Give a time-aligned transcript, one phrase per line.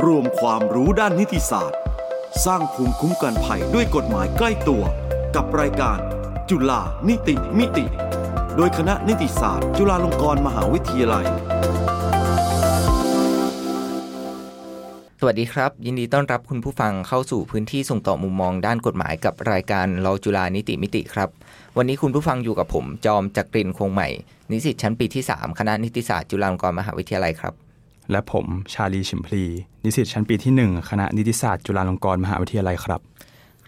[0.00, 1.78] รวมความรู้ด้านนิติศาสตร์
[2.46, 4.82] สร้างภูมิคุ้มกันภัยด้วยกฎหมายใกล้ตัว
[5.36, 5.98] กับรายการ
[6.50, 7.84] จุฬานิติมิติ
[8.56, 11.26] โดยคณะนิติศาสตร์ จุฬาลงกรณ์มหาวิทยาลัย
[15.20, 21.28] สวัสดีครับ ยินดีต้อนรับคุณผู้ฟังเข้าสู่พื้นที่ส่งต่อมุมมองด้านกฎหมายกับรายการเรอจุฬานิติมิติครับ
[21.76, 24.08] วันนี้คุณผู้ฟังอยู่กับผม จอมจักรินคงใหม่
[24.50, 27.71] นิสิตชั้นปีที่ 3 คณะนิติศาสตร์จุฬาลงกรณ์มหาวิทยาลัยครับ
[28.10, 29.44] และผมชาลีชิมพลี
[29.84, 33.00] นิสิตชั้นปีที่ 1 คณะนิติศาสตร์จุฬาลงกรณ์มหาวิทยาลัยครับ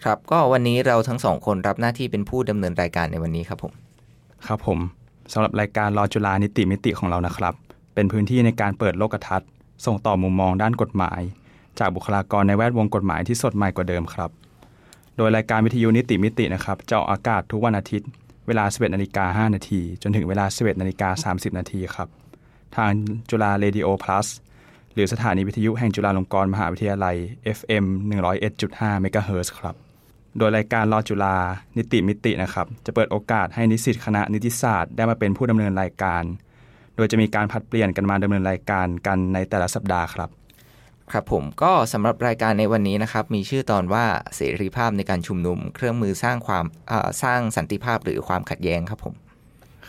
[0.03, 3.73] ครับก็วันนี้เราทั้งสองคนรับหน้าที่เป็นผู้ดำเนินรายการในวันนี้ครับผม
[4.47, 4.79] ครับผม
[5.33, 7.53] สำหรับรายการรอจุฬานิติมิติของเรานะครับ
[7.93, 9.49] เป็นพื้นที่ในการเปิดโลกทัศน์
[9.85, 11.21] ส่งต่อมุมมองด้านกฎหมาย
[11.79, 14.29] จากบุคลากรในแวดวงกฎหมายที่สดใหม่กว่าเดิมครับ
[15.17, 18.09] โดยรายการวิทยุนิติมิตินะครับจะออกอากาศทุกวันอาทิตย์
[18.47, 22.07] เวลา 11นาฬิกา5นาทีจนถึงเวลา 11นาฬิกา30นาทีครับ
[22.75, 22.91] ทาง
[23.29, 24.27] จุฬาเรดิโอ plus
[24.93, 27.15] หรือสถานีวิทยุแห่งจุฬาลงกรณ์มหาวิทยาลัย
[27.57, 27.85] FM
[28.43, 29.75] 101.5 เมกะเฮิรตซ์ครับ
[30.37, 31.35] โดยรายการ ฬ.จุฬา
[31.77, 36.23] นิติมิตินะครับ จะเปิดโอกาสให้นิสิตคณะนิติศาสตร์ได้มาเป็นผู้ดำเนินรายการ
[36.95, 40.29] โดยจะมีการผัดเปลี่ยนกันมาดำเนินรายการกันในแต่ละสัปดาห์ครับ
[41.11, 46.65] ครับผมก็สำหรับรายการในวันนี้นะครับ มีชื่อตอนว่าเสรีภาพในการชุมนุม เครื่องมือสร้างความ
[47.23, 49.15] สร้างสันติภาพหรือความขัดแย้งครับผม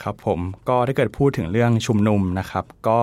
[0.03, 3.01] ครับผมก็ถ้าเกิดพูดถึงเรื่องชุมนุมนะครับ ก็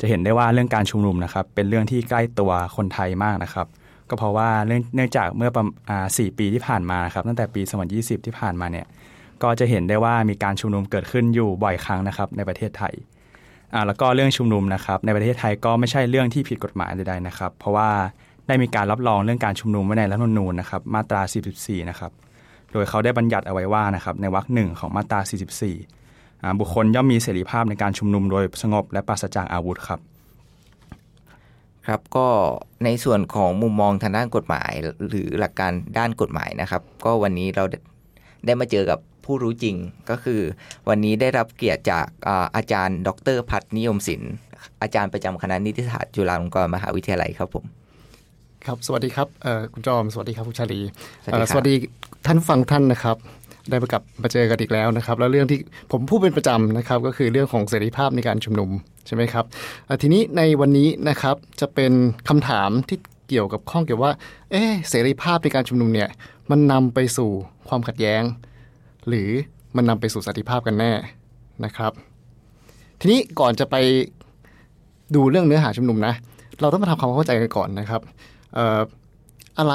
[0.00, 3.66] จะเห็นได้ว่าเรื่องการชุมนุมนะครับ เป็นเรื่องที่ใกล้ตัวคนไทยมากนะครับ
[4.10, 5.70] ก็เพราะว่าเนื่องจากเมื่อประมา
[6.04, 7.62] ณสี่ปีที่ผ่านมานะครับ ตั้งแต่ปี
[7.94, 8.86] 2020 ที่ผ่านมาเนี่ย
[9.42, 12.94] ก็จะเห็นได้ว่ามีการชุมนุมเกิดขึ้นอยู่บ่อยครั้งนะครับ ในประเทศไทย
[13.74, 17.88] อ่าแล้วก็เรื่องชุมนุมนะครับ ในประเทศไทยก็ไม่ใช่เรื่องที่ผิดกฎหมายใดๆนะครับ เพราะว่า
[18.46, 21.20] ได้มีการรับรองเรื่องการชุมนุมไว้ในรัฐธรรมนูญนะครับ มาตรา
[21.56, 22.12] 44 นะครับ
[22.72, 25.74] โดยเขาได้บัญญัติเอาไว้ว่านะครับในวรรคหนึ่งของมาตรา 44อ่
[26.60, 30.00] บุคคลย่อมมีเสรีภาพในการชุมนุมโดยสงบและปราศจากอาวุธครับ
[31.88, 32.28] ครับก็
[32.84, 34.70] ในส่วนของมุมมองทางด้านกฎหมาย
[35.08, 37.78] หรือหลักการด้านกฎหมายนะครับ ก็วันนี้เราได้
[38.46, 39.76] ได้มาเจอกับผู้รู้จริง
[40.10, 40.40] ก็คือ
[40.88, 44.32] วันนี้ได้รับเกียรติจากอาอาจารย์ ดรพัฒนิยมศิลป์
[44.82, 47.64] อาจารย์ประจำคณะนิติศาสตร์จุฬาลงกรณ์มหาวิทยาลัยครับผม
[48.66, 50.80] ครับ สวัสดีครับเอ่อคุณจอม สวัสดีครับคุณชาลี
[51.24, 51.74] สวัสดีครับเอ่อสวัสดี
[52.26, 53.16] ท่านผู้ฟังท่านนะครับ
[53.70, 55.58] ได้มากับมาเจอกันอีกแล้วนะครับ แล้วเรื่องที่
[55.92, 58.70] ผมพูดเป็นประจำนะครับ ก็คือเรื่องของเสรีภาพในการชุมนุม
[59.06, 59.44] ใช่ไหมครับ
[60.02, 61.92] ทีนี้ในวันนี้นะครับจะเป็น
[62.28, 64.12] คำถามที่เกี่ยวกับข้องเกี่ยวว่า
[64.50, 66.08] เอ๊เสรีภาพในการชุมนุมเนี่ย
[66.50, 67.30] มันนำไปสู่
[67.68, 68.22] ความขัดแย้ง
[69.08, 69.28] หรือ
[69.76, 70.92] มันนำไปสู่สันติภาพกันแน่
[71.64, 71.92] นะครับ
[73.00, 73.76] ทีนี้ก่อนจะไป
[75.14, 76.14] ดูเรื่องเนื้อหาชุมนุมนะ
[76.60, 78.00] เราต้องมาทำความเข้าใจกันก่อนนะครับ
[78.56, 78.80] ออ
[79.58, 79.74] อะไร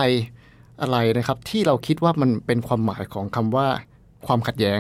[0.81, 3.67] อะไรนะครับ ที่เราคิดว่ามันเป็นความหมายของคำว่า
[4.27, 4.79] ความขัดแย้ง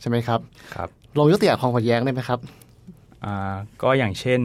[0.00, 0.40] ใช่ไหมครับ
[0.74, 2.40] ครับเรายกตัวอย่างความขัดแย้งได้ไหมครับ
[3.24, 4.40] อ่าก็อย่างเช่น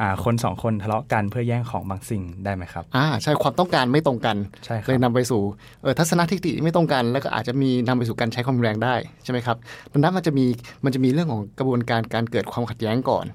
[0.00, 5.42] อ่าคนสองคนทะเลาะกันเพื่อแย่งของบางสิ่งได้ไหมครับอ่าใช่ความต้องการไม่ตรงกันใช่คเลรัยบนำไปสู่
[5.82, 8.94] เออทัศนคติที่ไม่ตรงกัน แล้วก็อาจจะมีนำไปสู่การใช้ความรุนแรงได้
[9.24, 9.56] ใช่ไหมครับ
[9.92, 10.46] ดังนั้นมันจะมี
[10.84, 13.26] มันจะมีเรื่องของกระบวนการการเกิดความขัดแย้งก่อน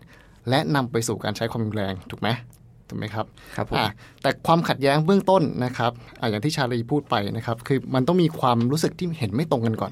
[0.49, 2.29] และนำไปสู่การใช้ความรุนแรงถูกไหม
[2.91, 3.25] ถูกไหมครับ
[3.55, 3.91] ครับผมอะ
[4.21, 9.91] แต่ความขัดแย้งเบื้องต้นนะครับอะอย่างที่ชาลีพูดไปนะครับ คือมันต้องมีความรู้สึกที่เห็นไม่ตรงกันก่อน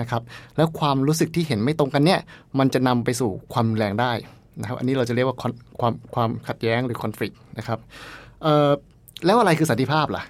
[0.00, 0.22] นะครับ
[0.56, 2.20] แล้วความรู้สึกที่เห็นไม่ตรงกันเนี่ย
[2.58, 4.12] มันจะนำไปสู่ความรุนแรงได้
[4.60, 7.78] นะครับ อันนี้เราจะเรียกว่า con- ความความขัดแย้งหรือ conflict นะครับ
[8.42, 8.70] เอ่อ
[9.24, 10.22] แล้วอะไรคือสันติภาพล่ะ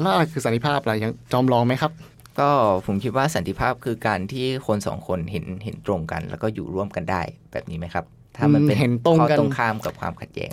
[0.00, 1.92] แล้วอะไรคือสันติภาพล่ะยังจอมลองไหมครับ
[2.40, 2.50] ก็
[2.86, 7.22] ผมคิดว่าสันติภาพคือการที่คนสองคนเห็นเห็นตรงกัน แล้วก็อยู่ร่วมกันได้
[7.52, 8.04] แบบนี้ไหมครับ
[8.36, 10.52] ถ้ามันเป็นอืมเห็นตรงกันข้อตรงข้ามกับความขัดแย้ง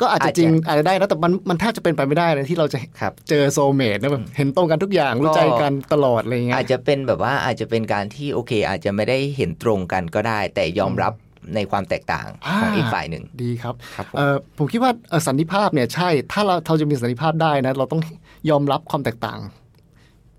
[0.00, 11.12] ก็อาจจะอาจจะจริงอาจจะได้นะแต่มันมันแทบจะเป็นไปไม่ได้เลยที่เราจะครับเจอโซลเมตนะแบบเห็นตรงกันทุกอย่างรู้ใจกันตลอดอะไรอย่างเงี้ยอาจจะเป็นแบบว่าอาจจะเป็นการที่โอเค อาจจะไม่ได้เห็นตรงกันก็ได้ แต่ยอมรับ
[11.54, 12.26] ในความแตกต่าง
[12.60, 18.02] ของอ่าอีกฝ่ายหนึ่งดีครับครับผมเอ่อผมคิดว่าเอ่อสันติภาพเนี่ยใช่ ถ้าเราเราจะมีสันติภาพได้นะ เราต้อง
[18.50, 19.40] ยอมรับความแตกต่าง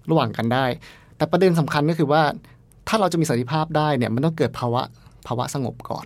[0.09, 0.65] ระหว่างกันได้
[1.17, 2.21] แต่ประเด็นสำคัญก็คือว่า
[2.87, 4.81] ถ้าเราจะมีสันติภาพได้เนี่ย มันต้องเกิดภาวะ
[5.27, 6.05] ภาวะสงบก่อน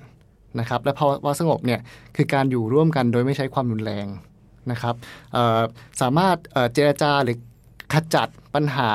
[0.60, 1.80] นะครับและภาวะสงบเนี่ย
[2.16, 4.08] คือการอยู่ร่วมกันโดยไม่ใช้ความรุนแรง
[4.72, 4.96] นะครับ
[6.02, 6.38] สามารถ
[6.74, 7.38] เจรจาหรือ
[7.94, 8.92] ขจัดปัญหา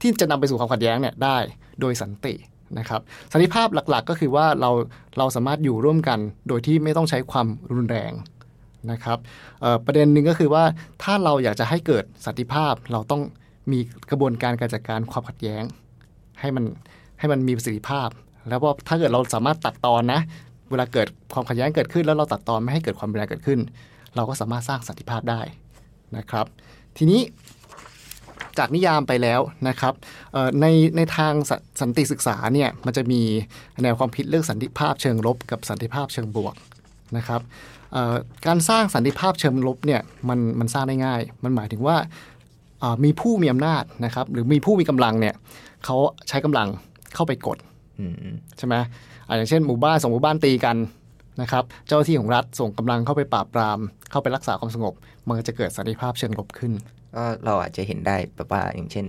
[0.00, 1.36] ที่จะนำไปสู่ความขัดแย้งเนี่ยได้
[1.80, 2.34] โดยสันติ
[2.78, 3.00] นะครับ
[3.32, 4.70] สันติภาพหลักๆ ก็คือว่าเรา
[5.18, 6.18] เราสามารถอยู่ร่วมกัน
[6.48, 8.12] โดยที่ไม่ต้องใช้ความรุนแรง
[8.90, 9.18] นะครับ
[9.86, 10.64] ประเด็นหนึ่งก็คือว่า
[11.02, 13.22] ถ้าเราอยากจะให้เกิดสันติภาพเราต้อง
[13.72, 13.78] มี
[14.10, 15.62] กระบวนการการจัดการความขัดแย้ง
[16.40, 16.64] ให้มัน
[17.18, 18.08] ให้มันมีประสิทธิภาพ
[18.48, 20.20] แล้วว่าถ้าเกิดเราสามารถตัดตอนนะ
[20.70, 23.60] เวลาเกิดความขัดแย้งเกิดขึ้น แล้วเราตัดตอนไม่ให้เกิดความรุนแรงเกิดขึ้น
[24.16, 25.40] เราก็สามารถสร้างสันติภาพได้
[26.16, 26.46] นะครับ
[26.96, 27.20] ทีนี้
[28.58, 29.94] จากนิยามไปแล้วนะครับ
[30.32, 33.20] เอ่อในในทางสสันติศึกษาเนี่ยมันจะมี
[33.82, 36.54] แนวความคิดเรื่องสันติภาพเชิงลบ กับสันติภาพเชิงบวก
[37.16, 37.40] นะครับ
[37.92, 38.14] เอ่อ
[38.46, 41.96] การสร้างสันติภาพเชิงลบเนี่ยมันมันสร้างได้ง่าย มันหมายถึงว่า
[42.80, 45.34] เอ่อมีผู้มีอำนาจนะครับหรือมีผู้มีกำลังเนี่ย
[45.84, 45.96] เขา
[46.28, 46.68] ใช้กำลัง
[47.14, 47.58] เข้าไปกด
[47.98, 48.12] อืม
[48.58, 48.74] ใช่ไหม
[49.30, 50.76] อ่าอย่างเช่นหมู่บ้านสองหมู่บ้านตีกัน
[51.42, 53.78] นะครับ เจ้าหน้าที่ของรัฐส่งกำลังเข้าไปปราบปราม
[54.10, 54.94] เข้าไปรักษาความสงบ
[55.26, 56.72] มันก็จะเกิดสันติภาพเชิงลบขึ้น
[57.14, 59.06] ก็เราอาจจะเห็นได้แบบว่าอย่างเช่น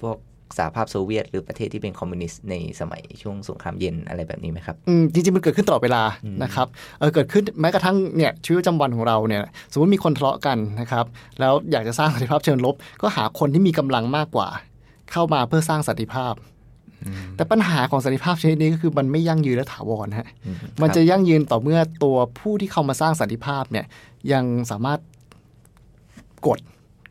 [0.00, 0.16] พวก
[0.58, 6.02] สหภาพโซเวียต หรือประเทศที่เป็นคอมมิวนิสต์ในสมัยช่วงสงครามเย็นอะไรแบบนี้ไหมครับอืมจริงๆ มันเกิดขึ้นตลอดเวลา
[6.42, 6.66] นะครับ
[6.98, 9.42] เออเกิดขึ้นแม้กระทั่งเนี่ยชีวิตประจำวันของเราเนี่ย
[9.72, 11.04] สมมติมีคนทะเลาะกันนะครับ
[11.40, 14.48] แล้วอยากจะสร้างสันติภาพเชิงลบ ก็หาคนที่มีกำลังมากกว่า
[15.12, 16.34] เข้ามาเพื่อสร้างสันติภาพ
[17.36, 23.86] แต่ปัญหาของสันติภาพชนิดนี้ก็คือมันไม่ยั่งยืนและถาวรฮะอืมมันครับจะยั่งยืนต่อเมื่อตัวผู้ที่เข้ามาสร้างสันติภาพเนี่ย
[24.32, 25.00] ยังสามารถ
[26.46, 26.58] กด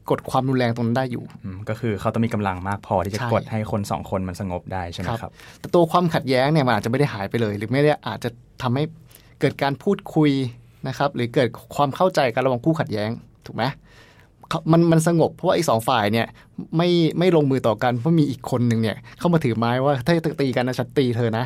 [0.10, 8.30] กดความรุนแรงตรงนั้นได้อยู่อืมก็คือเขาต้องมีกำลังมากพอที่จะใช่กดให้คนสองคนมันสงบได้ใช่ไหมครับ แต่ตัวความขัดแย้งเนี่ยมันอาจจะไม่ได้หายไปเลย หรือไม่ได้อาจจะ
[8.62, 8.84] ทำให้
[9.40, 10.32] เกิดการพูดคุย
[10.88, 13.10] นะครับ หรือเกิดความเข้าใจกันระหว่างคู่ขัดแย้ง
[13.46, 13.74] ถูกไหมเขา
[14.72, 16.28] มันมันสงบเพราะว่าไอ้สองฝ่ายเนี่ย
[16.78, 21.46] ไม่ไม่ลงมือต่อกันเพราะมีอีกคนหนึ่งเนี่ย เข้ามาถือไม้ว่าถ้าตีกันนะฉันตีเธอนะ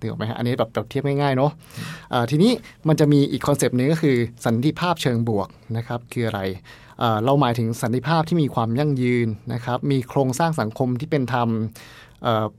[0.00, 2.52] ถือออกไหมฮะอันนี้แบบแบบเทียบง่ายๆเนาะะทีนี้
[2.88, 6.40] มันจะมีอีก concept หนึ่งก็คือสันติภาพเชิงบวกนะครับคืออะไร
[6.98, 11.48] เอ่อเราหมายถึงสันติภาพที่มีความยั่งยืนนะครับมีโครงสร้างสังคมที่เป็นธรรม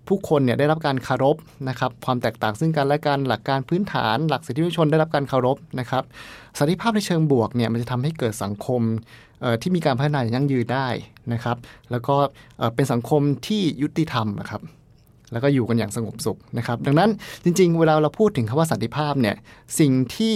[0.07, 1.37] ผู้คนเนี่ยได้รับการเคารพ
[1.69, 6.03] นะครับความแตกต่างซึ่งกันและกันหลักการพื้นฐาน หลักสิทธิมนุษยชนได้รับการเคารพนะครับ
[6.59, 8.81] สันติภาพในเชิงบวกเนี่ยมันจะทำให้เกิดสังคม
[9.61, 10.87] ที่มีการพัฒนาอย่างยั่งยืนได้
[11.33, 11.57] นะครับ
[11.91, 12.15] แล้วก็
[12.57, 14.61] เอ่อเป็นสังคมที่ยุติธรรมนะครับ
[15.31, 17.09] แล้วก็อยู่กันอย่างสงบสุขนะครับ ดังนั้น
[17.43, 19.35] จริง ๆ เวลาเราพูดถึงคำว่าสันติภาพเนี่ย
[19.79, 20.33] สิ่งที่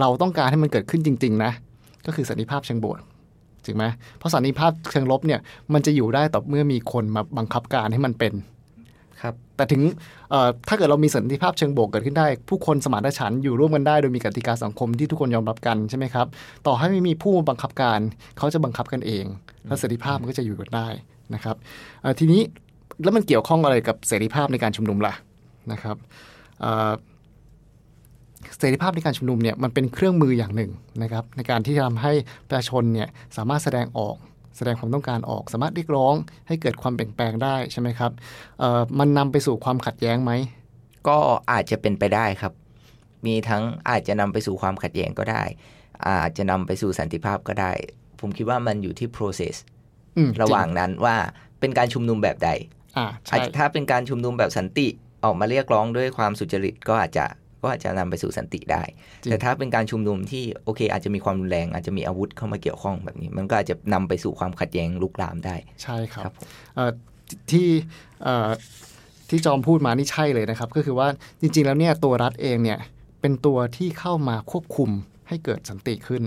[0.00, 1.52] เราต้องการให้มันเกิดขึ้นจริง ๆ นะ
[2.06, 2.98] ก็คือสันติภาพเชิงบวก
[3.66, 3.84] จริงไหม
[4.18, 5.40] เพราะสันติภาพเชิงลบเนี่ย
[5.72, 8.34] มันจะอยู่ได้ต่อเมื่อมีคนมาบังคับการให้มันเป็น
[9.22, 9.82] ครับแต่ถึง
[10.30, 16.26] เอ่อถ้าเกิดเรามีสันติภาพเชิงบวกเกิดขึ้นได้ ผู้คนสมานฉันท์อยู่ร่วมกันได้โดยมีกติกาสังคมที่ทุกคนยอมรับกันใช่ไหมครับ
[16.66, 18.00] ต่อให้ไม่มีผู้มาบังคับการ
[18.38, 19.24] เขาจะบังคับกันเอง
[19.66, 20.88] แล้วสันติภาพมันก็จะอยู่กันได้
[21.34, 21.56] นะครับ
[22.02, 22.40] เอ่อทีนี้
[23.02, 25.14] แล้วมันเกี่ยวข้องอะไรกับเสรีภาพในการชุมนุมล่ะ
[25.72, 25.96] นะครับ
[28.58, 30.70] เอ่อเสรีภาพในการชุมนุมเนี่ยมันเป็นเครื่องมืออย่างหนึ่ง
[31.02, 32.12] นะครับในการที่จะทำให้
[32.48, 34.16] ประชาชนเนี่ยสามารถแสดงออก
[34.56, 36.14] แสดงความต้องการออกสามารถเรียกร้อง
[36.48, 38.12] ให้เกิดความเปลี่ยนแปลงได้ใช่ไหมครับ
[38.60, 40.32] เอ่อมันนำไปสู่ความขัดแย้งไหม
[41.08, 41.16] ก็
[41.52, 42.52] อาจจะเป็นไปได้ครับ
[43.26, 45.42] มีทั้งอาจจะนำไปสู่ความขัดแย้งก็ได้
[46.08, 47.72] อาจจะนำไปสู่สันติภาพก็ได้
[48.20, 49.54] ผมคิดว่ามันอยู่ที่ process
[50.16, 51.16] อืมระหว่างนั้นว่า
[51.60, 52.50] เป็นการชุมนุมแบบใด
[52.96, 54.88] อ่าอาใช่จจะถ้าเป็นการชุมนุมแบบสันติ
[55.24, 57.24] ออกมาเรียกร้องด้วยความสุจริตก็อาจจะ
[57.64, 58.82] ก็อาจจะนำไปสู่สันติได้
[59.24, 66.46] แต่ถ้าเป็นการชุมนุมที่โอเค อาจจะมีความรุนแรง อาจจะมีอาวุธเข้ามาเกี่ยวข้องแบบนี้ มันก็อาจจะนำไปสู่ความขัดแย้งลุกลามได้ ใช่ครับครับผม
[66.76, 66.90] เอ่อ
[67.50, 67.68] ที่
[68.22, 68.50] เอ่อ
[69.30, 71.08] ที่จอมพูดมานี่ใช่เลยนะครับ ก็คือว่า
[71.40, 72.78] จริง ๆ แล้วเนี่ยตัวรัฐเองเนี่ย
[73.20, 74.90] เป็นตัวที่เข้ามาควบคุม
[75.28, 76.22] ให้เกิดสันติขึ้น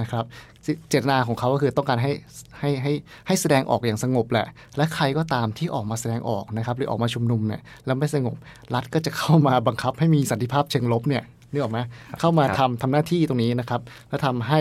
[0.00, 0.24] นะครับ
[0.62, 2.12] เจเจตนาของเขาก็คือต้องการให้
[2.60, 2.92] ให้ให้
[3.26, 4.46] ให้แสดงออกอย่างสงบแหละ
[4.76, 8.36] และใครก็ตามที่ออกมาแสดงออกนะครับหรือออกมาชุมนุมเนี่ยแล้วไม่สงบ
[8.74, 11.22] รัฐก็จะเข้ามาบังคับให้มีสันติภาพเชิงลบเนี่ย
[11.52, 11.78] นึกออกไหม
[12.20, 14.60] เข้ามาทำทำหน้าที่ตรงนี้นะครับ และทำให้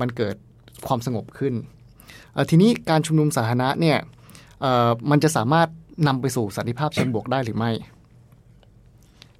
[0.00, 0.34] มันเกิด
[0.86, 1.54] ความสงบขึ้น
[2.32, 3.98] เอ่อทีนี้การชุมนุมสาธารณะเนี่ย
[4.60, 5.68] เอ่อมันจะสามารถ
[6.06, 7.70] นำไปสู่สันติภาพเชิงบวกได้หรือไม่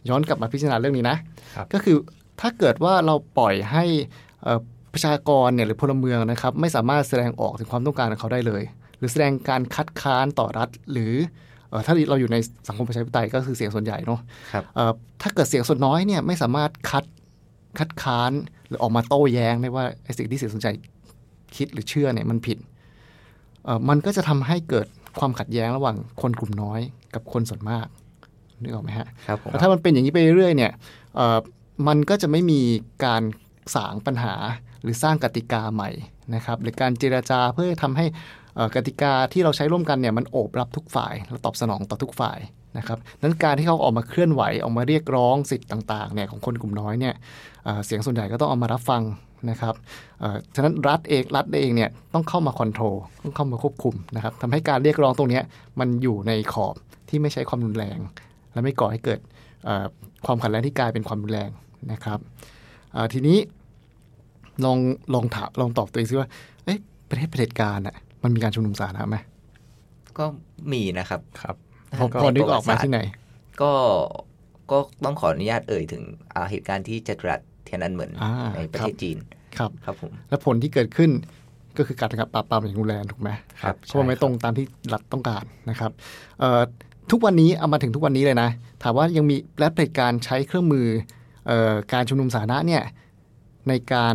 [0.09, 1.17] ย้อนกลับมาพิจารณาเรื่องนี้นะ
[1.57, 1.97] ครับก็คือ
[2.41, 3.85] ถ้าเกิดว่าเราปล่อยให้
[4.43, 4.61] เอ่อ
[4.93, 8.63] ประชากรเนี่ยหรือพลเมืองนะครับไม่สามารถแสดงออกถึงความต้องการของเขาได้เลย
[8.99, 11.13] หรือแสดงการคัดค้านต่อรัฐ หรือ
[11.69, 12.37] เอ่อถ้าเราอยู่ใน
[12.69, 14.21] สังคมประชาธิปไตยก็คือเสียงส่วนใหญ่เนาะ
[14.53, 17.05] ครับเอ่อถ้าเกิดเสียงส่วนน้อยเนี่ยไม่สามารถคัด
[17.79, 18.33] คัดค้าน
[18.69, 20.73] หรือออกมาโต้แย้งได้ว่าไอ้สิ่งที่เสียงส่วนใหญ่
[21.57, 22.59] คิดหรือเชื่อเนี่ยมันผิด
[23.65, 24.87] เอ่อมันก็จะทำให้เกิด
[25.19, 26.81] ความขัดแย้งระหว่างคนกลุ่มน้อย
[27.15, 27.87] กับคนส่วนมาก
[28.63, 30.73] นึกออกไหมฮะครับผมแล้วถ้ามันเป็นอย่างนี้ไปเรื่อยๆเนี่ย
[31.17, 31.39] เอ่อ
[31.89, 32.61] มันก็จะไม่มี
[33.05, 33.23] การ
[33.75, 34.35] สางปัญหา
[34.83, 35.91] หรือสร้างกติกาใหม่
[36.35, 38.07] นะครับหรือการเจราจาเพื่อทำให้
[38.75, 42.39] กติกาที่เราใช้ร่วมกันเนี่ยมันโอบรับทุกฝ่ายและตอบสนองต่อทุกฝ่าย
[42.79, 47.15] นะครับนั้นการที่เขาออกมาเคลื่อนไหวออกมาเรียกร้องสิทธิ์ต่างๆเนี่ยของคนกลุ่มน้อยเนี่ย
[47.87, 49.03] เสียงส่วนใหญ่ก็ต้องเอามารับฟัง
[49.51, 49.75] นะครับ
[50.55, 55.41] ฉะนั้นรัฐเองรัฐเองเนี่ยต้องเข้ามาคอนโทรลต้องเข้ามาควบคุมนะครับทำให้การเรียกร้องตรงนี้
[55.81, 56.75] มันอยู่ในขอบ
[57.09, 57.99] ที่ไม่ใช้ความรุนแรง
[58.53, 59.21] และไม่ก่อให้เกิด
[60.27, 61.51] ความขัดแย้งที่กลายเป็นความรุนแรง
[61.93, 62.19] นะครับ
[63.13, 63.39] ทีนี้
[64.65, 64.79] ลอง
[65.15, 66.29] ลองถามลองตอบตัวเองซิว่า
[66.65, 66.79] เอ๊ะ
[67.11, 69.17] ประเทศเผด็จการอะมันมีการชุมนุมสาธารณะไหม
[70.19, 70.25] ก็
[70.73, 71.57] มีนะครับครับ
[71.99, 73.01] พอพอนึกออกมาที่ไหน
[73.63, 73.73] ก็
[74.71, 79.17] ก็ต้องขออนุญาตเอ่ยถึงอ่าเหตุการณ์ที่จัตุรัสเทียนอันเหมือนอ่าในประครัเทบศจีน
[79.59, 81.11] ครับครับผมและผลที่เกิดขึ้น
[81.77, 83.31] ก็คือการปราบปรามอย่างรุนแรงถูกไหม
[83.63, 85.91] ครับเพราะมันไม่ตรงตามที่รัฐต้องการนะครับ
[86.41, 86.63] เอ่อ
[87.11, 88.49] ทุกวันนี้เอามาถึงทุกวันนี้เลยนะ
[88.83, 90.87] ถามว่ายังมีรัฐเผด็จการใช้เครื่องมือ
[91.47, 92.83] เอ่อการชุมนุมสาธารณะเนี่ย
[93.69, 94.15] ในการ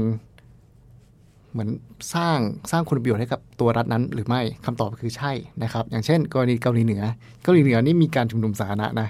[1.51, 1.69] เหมือน
[2.13, 2.37] สร้าง
[2.71, 5.31] สร้างคุณประโยชน์ให้กับตัวรัฐนั้น หรือไม่คำตอบคือใช่
[5.63, 7.03] นะครับ อย่างเช่น กรณีเกาหลีเหนือ
[7.43, 9.07] เกาหลีเหนือนี่มีการชุมนุมสาธารณะนะ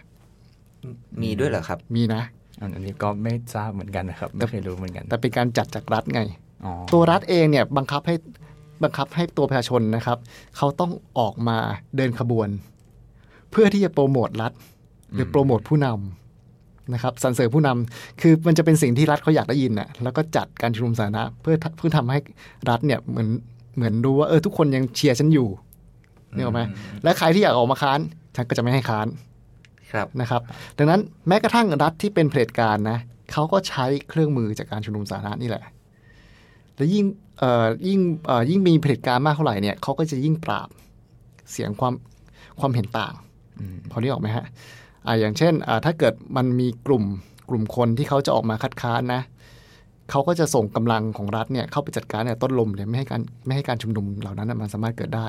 [1.21, 2.21] มีด้วยเหรอครับ มีนะ
[2.59, 6.21] อันนี้ก็ไม่ทราบเหมือนกันนะครับไม่เคยรู้เหมือนกัน แต่เป็นการจัดจากรัฐไง
[6.65, 8.15] อ๋อตัวรัฐเองเนี่ยบังคับให้
[8.83, 10.17] บังคับให้ตัวประชาชนนะครับ
[10.57, 11.57] เขาต้องออกมา
[11.95, 12.49] เดินขบวน
[13.51, 14.51] เพื่อที่จะโปรโมทรัฐ
[15.13, 16.26] หรือโปรโมทผู้นำ
[16.93, 22.19] นะครับสรรเสริญผู้นำคือมันจะเป็นสิ่งที่รัฐเขาอยากได้ยินน่ะแล้วก็จัดการชุมนุมสาธารณะเพื่อเพื่อทำให้
[22.69, 23.29] รัฐเนี่ยเหมือน
[23.75, 25.47] เหมือนรู้ว่าเออทุกคนยังเชียร์ฉันอยู่
[26.35, 26.61] นี่ออกไหม
[27.03, 27.99] และใครที่อยากออกมาค้าน
[28.35, 29.07] ฉันก็จะไม่ให้ค้าน
[29.91, 30.41] ครับนะครับ
[30.77, 32.97] ดังนั้นแม้กระทั่งรัฐที่เป็นเผด็จการนะ
[33.31, 35.63] เขาก็ใช้เครื่องมือจากการชุมนุมสาธารณะนี่แหละ
[36.75, 37.05] และยิ่ง
[37.39, 40.69] เอ่อยิ่งเอ่อยิ่งมีเผด็จการมากเท่าไหร่เนี่ยเขาก็จะยิ่งปราบ
[41.51, 41.93] เสียงความ
[42.59, 43.13] ความเห็นต่าง
[43.91, 44.45] พอนี้ออกไหมฮะ
[45.05, 47.03] อ่าอย่างเช่นอ่าถ้าเกิดมันมีกลุ่ม
[47.49, 49.21] กลุ่มคนที่เขาจะออกมาคัดค้านนะ
[50.11, 55.27] เขาก็จะส่งกำลังของรัฐเนี่ยเข้าไปจัดการเนี่ยต้นลมเลยไม่ให้การไม่ให้การชุมนุมเหล่านั้นนะมันสามารถเกิดได้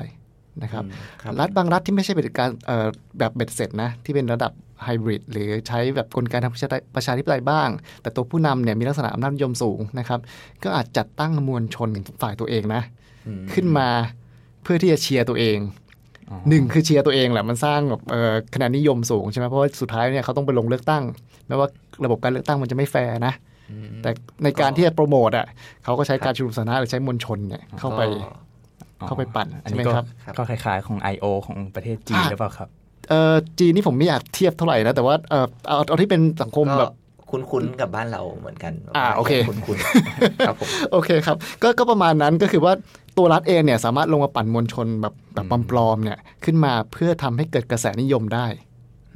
[0.62, 0.84] นะครับ
[1.22, 4.52] ครับรัฐบางรัฐที่ไม่ใช่เป็นการเอ่อแบบเบ็ดเสร็จนะที่เป็นระดับ
[4.84, 7.68] ไฮบริดหรือใช้แบบกลไกทางประชาธิประชาธิปไตยบ้าง
[8.02, 10.20] แต่ตัวผู้นำเนี่ยมีลักษณะอำนาจนิยมสูงนะครับ
[10.64, 11.88] ก็อาจจัดตั้งมวลชน
[12.22, 12.82] ฝ่ายตัวเองนะ
[13.26, 13.88] อืมขึ้นมา
[14.62, 15.58] เพื่อที่จะเชียร์ตัวเอง
[16.48, 21.02] หนึ่งคือเชียร์ตัวเองแหละมันสร้างแบบเอ่อคะแนนนิยมสูงใช่ไหมเพราะว่าสุดท้ายเนี่ยเขาต้องไปลงเลือกตั้ง
[21.48, 21.68] แม้ว่า
[22.04, 23.34] ระบบการเลือกตั้งมันจะไม่แฟร์นะ
[24.02, 24.10] แต่
[24.44, 25.46] ในการที่จะโปรโมทอะ
[25.84, 28.02] เขาก็ใช้การชุมนุมสาธารณะหรือใช้มวลชนเนี่ยเข้าไป
[29.00, 30.06] ก็เข้าไปปั่นอันใช่ไหนี้มก็ครับ
[30.38, 31.24] ก็คล้ายๆของ I.O.
[31.46, 32.68] ของประเทศจีนอะหรือเปล่าครับ
[33.08, 36.92] เออจีนนี่ผมไม่อยากเทียบเท่าไหร่นะ แต่ว่าเออเอาเอาที่เป็นสังคมก็แบบ
[37.30, 42.72] คุ้นๆกับบ้านเราเหมือนกันอ่าโอเคคุ้นๆครับผมโอเคครับ ก็ก็ประมาณนั้นก็คือว่า
[43.18, 48.46] ตัวรัฐเองเนี่ยสามารถลงมาปั่นมวลชนแบบแบบปลอมๆเนี่ยขึ้นมาเพื่อทำให้เกิดกระแสนิยมได้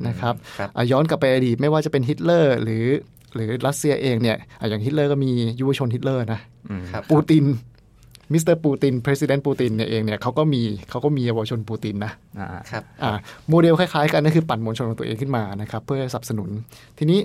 [0.07, 2.85] นะครับครับอะย้อนกลับไปอดีตไม่ว่าจะเป็นฮิตเลอร์หรือ
[3.35, 6.41] หรือรัสเซียเองเนี่ยอะอย่างฮิตเลอร์ก็มียุวชนฮิตเลอร์นะ
[6.93, 7.45] ครับปูติน
[8.33, 13.13] มิสเตอร์ปูตินประธานปูตินเนี่ยเองเนี่ยเขาก็มีเขาก็มีเยาวชนปูตินนะอ่าครับอ่า
[13.49, 16.49] โมเดลคล้ายๆกันก็คือปั่นมวลชนของตัวเองขึ้นมานะครับ เพื่อสนับสนุน
[16.99, 17.21] ทีนี้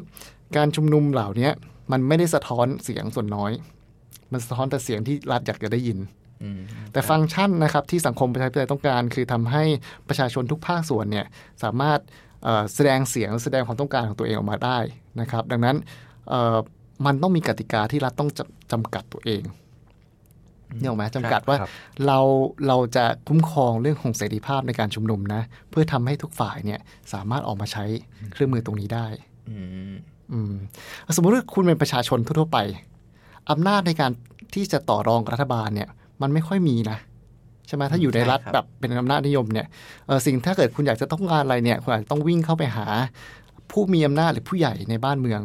[0.55, 1.49] การชุมนุมเหล่านี้
[1.91, 3.51] มันไม่ได้สะท้อนเสียงส่วนน้อย
[4.31, 5.99] มันสะท้อนแต่เสียงที่รัฐอยากจะได้ยิน
[6.43, 6.59] อืม
[6.91, 9.63] แต่ฟังก์ชันนะครับที่สังคมประชาธิปไตยต้องการ คือทำให้
[10.07, 11.25] ประชาชนทุกภาคส่วนเนี่ย
[11.63, 11.99] สามารถ
[12.43, 14.79] เอ่อแสดงเสียงแสดงความต้องการของตัวเองออกมาได้
[15.21, 15.75] นะครับ ดังนั้น
[16.29, 16.57] เอ่อ
[17.05, 19.43] มันต้องมีกติกาที่รัฐต้องจำจำกัดตัวเอง
[20.79, 21.71] นี่ออกไหมจำกัดว่าครับ
[22.05, 22.19] เรา
[22.67, 26.79] เราจะคุ้มครองเรื่องของเสรีภาพในการชุมนุมนะ เพื่อทำให้ทุกฝ่ายเนี่ย
[27.13, 27.85] สามารถออกมาใช้
[28.33, 29.07] เครื่องมือตรงนี้ได้
[29.49, 29.95] อืมอืม
[31.15, 32.57] สมมุติว่าคุณเป็นประชาชนทั่วๆไป
[33.51, 34.11] อำนาจในการ
[34.53, 35.89] ที่จะต่อรองกับรัฐบาลเนี่ย
[36.21, 36.97] มันไม่ค่อยมีนะ
[37.67, 39.67] ใช่ไหมถ้าอยู่ในรัฐใช่ครับแบบเป็นอำนาจนิยมเนี่ย
[40.07, 42.85] เออสิ่งถ้าเกิดคุณอยากจะต้องการอะไรเนี่ยคุณอาจจะต้องวิ่งเข้าไปหา
[43.71, 45.41] ผู้มีอำนาจหรือผู้ใหญ่ในบ้านเมือง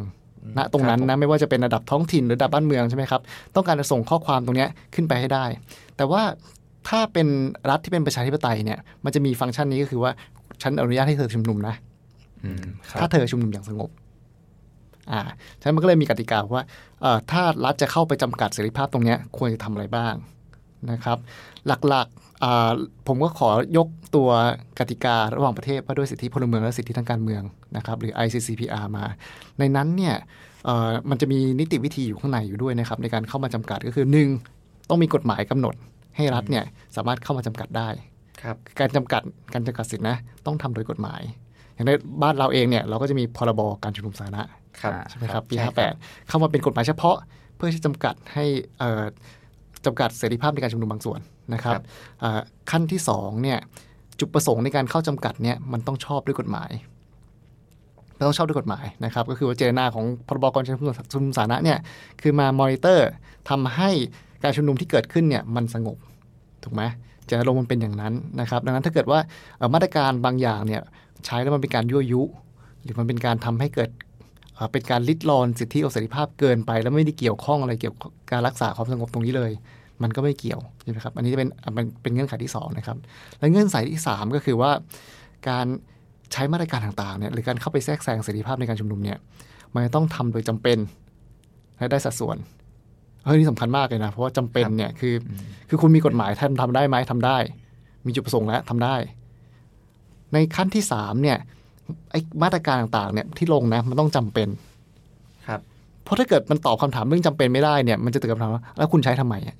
[0.57, 3.21] ณตรงนั้นนะไม่ว่าจะเป็นระดับท้องถิ่นหรือระดับบ้านเมืองใช่ไหมครับ
[3.55, 5.45] ต้องการจะส่งข้อความตรงเนี้ยขึ้นไปให้ได้
[5.97, 6.21] แต่ว่า
[6.87, 7.27] ถ้าเป็น
[7.69, 10.11] รัฐที่เป็นประชาธิปไตยเนี่ย มันจะมีฟังก์ชันนี้ก็คือว่า
[10.61, 11.75] ฉันอนุญาตให้เธอชุมนุมนะ
[12.43, 13.89] อืมครับถ้าเธอชุมนุมอย่างสงบ
[15.11, 15.21] อ่า
[15.59, 16.63] ฉะนั้นมันก็เลยมีกติกาว่า
[17.01, 20.13] เอ่อถ้ารัฐจะเข้าไปจำกัดเสรีภาพตรงเนี้ยควรจะทำอะไรบ้าง
[20.91, 21.17] นะครับ
[21.67, 22.71] หลักๆอ่า
[23.07, 24.29] ผมก็ขอยกตัว
[24.79, 27.43] กติการะหว่างประเทศว่าด้วยสิทธิพลเมืองและสิทธิทางการเมือง
[27.77, 29.05] นะครับ หรือ ICCPR มา
[29.59, 30.15] ในนั้นเนี่ย
[30.65, 34.29] เอ่อมันจะมีนิติวิธีอยู่ข้างในอยู่ด้วยนะครับ ในการเข้ามาจำกัดก็คือหนึ่ง
[34.89, 35.75] ต้องมีกฎหมายกำหนด
[36.17, 36.63] ให้รัฐเนี่ย
[36.95, 37.89] สามารถเข้ามาจำกัดได้
[38.41, 39.21] ครับการจำกัด
[39.53, 41.21] การจำกัดสิทธินะต้องทำโดยกฎหมาย
[41.73, 41.91] อย่างใน
[42.21, 44.62] บ้านเราเองเนี่ยเราก็จะมีพรบการชุมนุมสาธารณะครับ
[45.09, 45.75] ใช่ไหมครับปีใช่ครับ
[46.07, 47.17] 58เข้ามาเป็นกฎหมายเฉพาะ
[47.55, 48.45] เพื่อที่จะจำกัดให้
[48.79, 49.03] เอ่อ
[49.85, 51.19] จำกัดเสรีภาพในการชุมนุมบางส่วน
[51.53, 51.81] นะครับ
[52.23, 52.39] อ่า
[52.71, 53.59] ขั้นที่สองเนี่ย
[54.19, 56.71] จุดประสงค์ในการเข้าจำกัดเนี่ยมันต้องชอบด้วยกฎหมาย
[58.17, 61.79] มันต้องชอบด้วยกฎหมายนะครับ ก็คือว่าเจตนาของพรบการชุมนุมสาธารณะเนี่ย
[62.21, 63.09] คือมามอนิเตอร์
[63.49, 63.89] ทำให้
[64.43, 65.97] การชุมนุมที่เกิดขึ้นเนี่ยมันสงบ
[66.63, 66.81] ถูกไหม
[67.25, 69.19] เจตนารมณ์มันเป็นอย่างนั้นนะครับ ดังนั้นถ้าเกิดว่า
[69.57, 70.81] เอ่อมาตรการบางอย่างเนี่ย
[71.25, 72.21] ใช้แล้วมันเป็นการยั่วยุ
[72.81, 73.89] หรือมันเป็นการทำให้เกิด
[74.63, 79.51] เอ่อเป็นการลิดรอนสิทธิของเสรีภาพเกินไป แล้วไม่ได้เกี่ยวข้องอะไรเกี่ยวกับการรักษาความสงบตรงนี้เลย
[80.03, 82.97] มันก็ไม่เกี่ยวใช่ไหมครับอันนี้จะเป็นอะมันเป็นเงื่อนไขที่สองนะครับ
[83.39, 84.71] และเงื่อนไขที่สามก็คือว่า
[85.49, 85.65] การ
[86.33, 89.17] ใช้มาตรการต่างๆเนี่ยหรือการเข้าไปแทรกแซงเสรีภาพในการชุมนุมเนี่ย
[89.73, 90.77] มันจะต้องทำโดยจำเป็น
[91.77, 92.37] และได้สัดส่วน
[93.25, 95.31] เฮ้ยนี่สำคัญมากเลยนะ เพราะว่าจำเป็นเนี่ยคืออ
[95.69, 97.37] คือคุณมีกฎหมายทำทำได้ไหมทำได้
[98.05, 98.95] มีจุดประสงค์แล้วทำได้
[100.33, 101.37] ในขั้นที่สามเนี่ย
[102.11, 104.47] ไอ้มาตรการต่างๆ เนี่ยที่ลงนะมันต้องจำเป็น
[105.47, 105.59] ครับ
[106.03, 109.55] เพราะถ้าเกิดมันตอบคำถามเรื่องจำเป็นไม่ได้เนี่ย มันจะเกิดคำถามว่าแล้วคุณใช้ทำไมอะ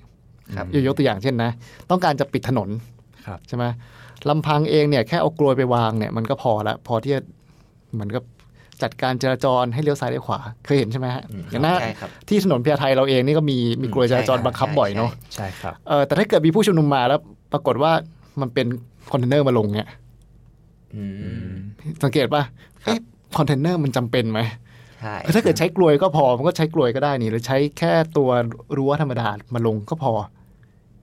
[0.56, 1.50] ครับยกตัวอย่างเช่นนะ
[1.90, 2.68] ต้องการจะปิดถนน
[3.26, 3.64] ครับใช่ไหม
[4.28, 7.20] ลำพังเองเนี่ยแค่เอากลวยไปวางเนี่ยมันก็พอละพอที่จะ
[7.94, 8.24] เหมือนกับ
[8.82, 17.20] จัดการจราจรให้เลี้ยวซ้ายเลี้ยวขวา เคยเห็นใช่ไหมฮะอืมอย่างหน้าใช่ครับที่ถนนพญาไทเราเองนี่ก็มีมีกรวยจราจรใช่ครับบังคับบ่อยเนาะใช่ใช่ครับเออแต่ถ้าเกิดมีผู้ชุมนุมมาแล้ว
[17.52, 17.92] ปรากฏว่า
[18.40, 18.66] มันเป็น
[19.10, 20.03] คอนเทนเนอร์มาลงเนี่ยอืม
[22.04, 22.42] สังเกตป่ะ
[22.84, 22.98] ครับเอ๊ะ
[23.36, 24.40] คอนเทนเนอร์มันจำเป็นไหม
[25.02, 28.30] ใช่คือถ้าเกิดใช้กรวยก็พอ มันก็ใช้กรวยก็ได้นี่หรือใช้แค่ตัว
[28.76, 30.12] รั้วธรรมดามาลงก็พอ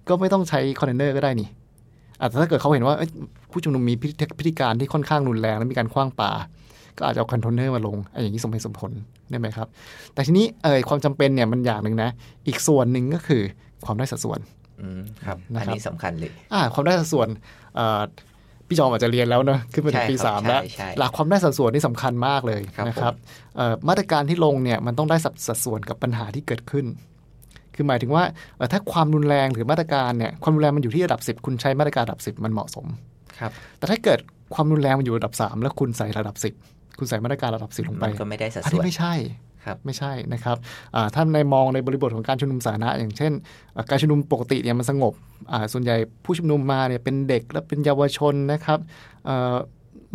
[0.08, 1.50] ก็ไม่ต้องใช้คอนเทนเนอร์ก็ได้นี่
[2.20, 3.10] อาจจะแต่ถ้าเกิดเขาเห็นว่าเอ้ย
[3.52, 6.32] ผู้ชุมนุมมีพฤติพฤติการที่ค่อนข้างรุนแรงและมีการขว้างปา
[6.98, 8.92] ก็อาจจะเอาคอนเทนเนอร์มาลงไอ้อย่างนี้สมเหตุสมผล
[9.30, 9.68] ได้ไหมครับ
[10.14, 12.10] แต่ทีนี้เออความจำเป็นเนี่ยมันอย่างหนึ่งนะ
[12.48, 13.42] อีกส่วนหนึ่งก็คือ
[13.86, 14.40] ความได้สัดส่วน
[14.82, 17.28] อืมครับนะครับอันนี้สำคัญเลยอ่าความได้สัดส่วน
[17.76, 18.02] เอ่อ
[18.72, 23.14] พี่จอมอาจจะเรียนแล้วเนอะขึ้นมาถึงปีใช่ครับสามแล้วใช่ใช่หลักความได้สัดส่วนนี่สำคัญมากเลยครับนะครับ
[23.58, 26.86] เอ่อมาตรการที่ลงเนี่ยมันต้องได้สัดสัดส่วนกับปัญหาที่เกิดขึ้น
[27.76, 28.24] คือหมายถึงว่า
[28.58, 32.86] เอ่อถ้าความรุนแรงหรือมาตรการเนี่ยความรุนแรงมันอยู่ที่ระดับ 10 คุณใช้มาตรการระดับ 10 มันเหมาะสม
[33.40, 34.20] ครับแต่ถ้าเกิด
[34.54, 36.36] ความรุนแรงมันอยู่ระดับ 3 แล้วคุณใส่ระดับ
[36.68, 39.51] 10 คุณใส่มาตรการระดับ 10 ลงไปมันก็ไม่ได้สัดอันส่นี้วนไม่ใช่ครับ
[39.86, 40.58] ไม่ใช่นะครับ
[40.96, 43.32] อ่าถ้าในมองในบริบทของการชุมนุมสาธารณะอย่างเช่น
[43.76, 45.14] อ่าการชุมนุมปกติเนี่ยมันสงบ
[45.52, 48.80] อ่าส่วนใหญ่ผู้ชุมนุมมาเนี่ยเป็นเด็กและเป็นเยาวชนนะครับ
[49.26, 49.56] เอ่อ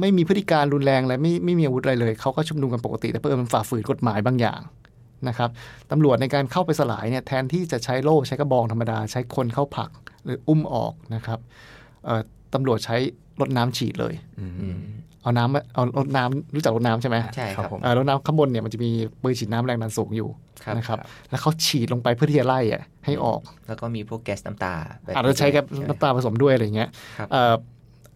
[0.00, 4.60] ไม่มีพฤติการรุนแรงและไม่ไม่มีอาวุธอะไรเลย เขาก็ชุมนุมกันปกติ แต่เพื่อญมันฝ่าฝืนกฎหมายบางอย่าง
[5.28, 5.50] นะครับ
[5.90, 9.90] ตำรวจในการเข้าไปสลายเนี่ยแทนที่จะใช้โล่ใช้กระบองธรรมดา ใช้คนเข้าผลัก
[10.24, 11.38] หรืออุ้มออกนะครับ
[12.04, 12.20] เอ่อ
[12.54, 12.96] ตำรวจใช้
[13.40, 14.78] รถน้ำฉีดเลยอืม
[15.26, 18.90] เอาน้ำมาเอารถน้ำรู้จักรถน้ำใช่ไหมใช่ครับครับผมเอ่อรถน้ำข้างบนเนี่ยมันจะมี
[19.22, 20.28] ปืนฉีดน้ำแรงดันสูงอยู่
[20.64, 20.98] ครับนะครับ
[21.30, 27.54] แล้วเขาฉีดลงไปเพื่อที่จะไล่อะให้ออก แล้วก็มีพวกแก๊สน้ำตาแบบอาจจะใช้กับช่น้ำตาผสมด้วยอะไรอย่างเงี้ยครับเอ่อ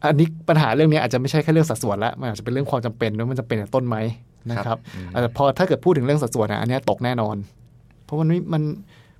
[0.04, 3.96] อันนี้ปัญหาเรื่องนี้อาจจะไม่ใช่แค่เรื่องสัดส่วนละมันอาจจะเป็นเรื่องความจำเป็นว่ามันจะเป็นกับต้นไหม
[4.50, 4.78] นะครับ
[5.14, 7.36] เอ่อพอถ้าเกิดพูดถึงเรื่องสัดส่วนอะอันเนี้ยตกแน่นอน
[8.04, 8.62] เพราะมันไม่มัน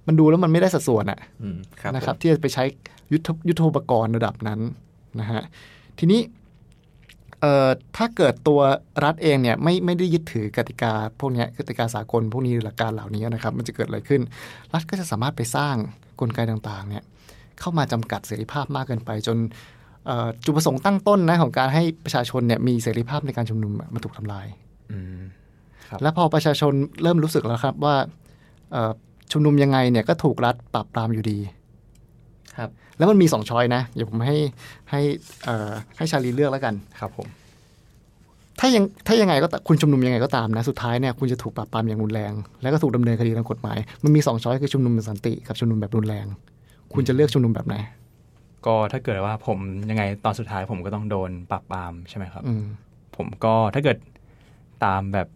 [0.07, 2.65] มันดูแล้วมันไม่ได้สัดส่วนอะอืมครับนะครับผมที่จะไปใช้
[3.13, 4.61] ยุทธยุทโธปกรณ์ระดับนั้น
[5.21, 5.43] นะฮะ
[5.99, 6.40] ทีนี้เอ่อ
[7.97, 8.61] ถ้าเกิดตัว
[9.05, 14.21] รัฐเองเนี่ยไม่ไม่ได้ยึดถือกติกาพวกเนี้ยกติกาสากลพวกนี้หรือหลักการเหล่านี้นะครับ มันจะเกิดอะไรขึ้น
[14.73, 15.75] รัฐก็จะสามารถไปสร้าง
[16.21, 17.05] กลไกต่างๆเนี่ย
[17.61, 19.39] เข้ามาจำกัดเสรีภาพมากเกินไปจน
[20.07, 24.47] เอ่อจุดประสงค์ตั้งต้นนะของการให้ประชาชนเนี่ยมีเสรีภาพในการชุมนุมอะมันถูกทำลาย
[24.91, 25.23] อืม
[25.89, 26.73] ครับและพอประชาชน
[27.03, 27.97] เริ่มรู้สึกแล้วครับว่า
[28.73, 28.93] เอ่อ
[29.33, 31.39] ชุมนุมยังไงเนี่ยก็ถูกรัฐปราบปรามอยู่ดี
[32.59, 34.37] ครับ แล้วมันมีสอง choice นะเดี๋ยวผมให้
[34.91, 35.01] ให้
[35.45, 37.29] เอ่อให้ชาลีเลือกแล้วกันครับผม
[38.61, 42.33] ถ้ายังถ้ายังไงก็ตคุณชุมนุมยังไงก็ตามนะสุดท้ายเนี่ยคุณจะถูกปราบปรามอย่างรุนแรง
[42.63, 46.27] แล้วก็ถูกดำเนินคดีทางกฎหมาย มันมีสอง choice คือชุมนุมแบบสันติกับชุมนุมแบบรุนแรง
[46.95, 47.77] คุณจะเลือกชุมนุมแบบไหน
[48.67, 49.59] ก็ถ้าเกิดว่าผม
[49.91, 52.65] ยังไงตอนสุดท้ายผมก็ต้องโดนปราบปรามใช่ไหมครับอืม
[53.17, 53.97] ผมก็ถ้าเกิด
[54.85, 55.29] ตามแบบ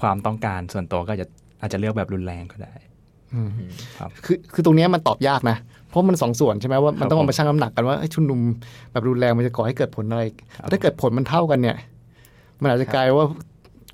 [0.00, 1.26] ความต้องการส่วนตัวก็จะ
[1.60, 2.74] อาจจะเลือกแบบรุนแรงก็ได้
[3.34, 3.50] อืม
[3.98, 5.56] ครับคือคือตรงเนี้ยมันตอบยากนะ
[5.88, 8.40] เพราะมันสองส่วนใช่ไหมว่ามันต้องครับเอามาชั่งน้ำหนักกันว่าเอ้ยชุมนุม
[8.92, 10.22] แบบรุนแรงมันจะก่อให้เกิดผลอะไร
[10.72, 11.76] ถ้าเกิดผลมันเท่ากันเนี่ย
[12.62, 13.26] มันอาจจะกลายว่า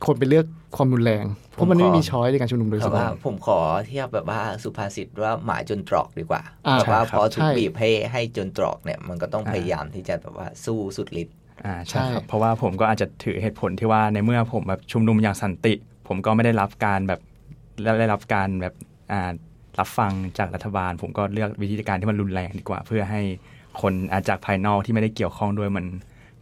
[0.06, 15.74] คนไปเลือกความรุนแรง เพราะมันไม่มีช้อยในการชุมนุมโดยแต่สมว่าบูรณ์ผมขอเทียบแบบว่าสุภาษิตว่าหมาจนตรอกดีกว่าอ่าแบบว่าใช่ครับพอถูใช่กบีบให้ให้จนตรอกเนี่ยมันก็ต้องอ่าพยายามที่จะแบบว่าสู้สุดฤทธิ์อ่าใช่ใช่ครับเพราะว่าผมก็อาจจะถือเหตุผลที่ว่าในเมื่อผมแบบชุมนุมอย่างสันติ
[16.08, 17.20] ผมก็ไม่ได้รับการแบบ
[18.00, 18.74] ได้รับการแบบ
[19.12, 19.30] อ่า
[19.80, 23.20] รับฟังจากรัฐบาล ผมก็เลือกวิธีการที่มันรุนแรงดีกว่า เพื่อให้
[23.80, 25.84] คนอาจากภายนอกที่ไม่ได้เกี่ยวข้องด้วยมัน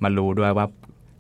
[0.03, 0.67] มารู้ด้วยว่า